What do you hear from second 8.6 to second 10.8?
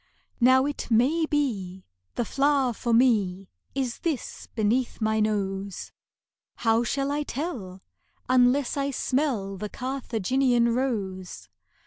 I smell The Carthaginian